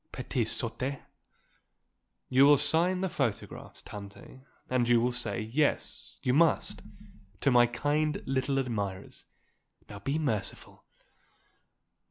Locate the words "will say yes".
4.99-6.17